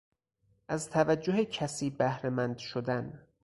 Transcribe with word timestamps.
از 0.67 0.89
توجه 0.89 1.45
کسی 1.45 1.89
بهرهمند 1.89 2.57
شدن 2.57 3.27